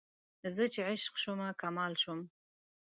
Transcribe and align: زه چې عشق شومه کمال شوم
زه 0.55 0.63
چې 0.73 0.79
عشق 0.91 1.13
شومه 1.23 1.47
کمال 1.61 1.93
شوم 2.01 2.19